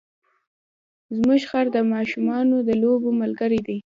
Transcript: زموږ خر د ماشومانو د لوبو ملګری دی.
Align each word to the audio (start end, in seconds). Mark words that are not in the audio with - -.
زموږ 1.15 1.41
خر 1.49 1.65
د 1.75 1.77
ماشومانو 1.93 2.55
د 2.67 2.69
لوبو 2.83 3.09
ملګری 3.21 3.59
دی. 3.67 3.77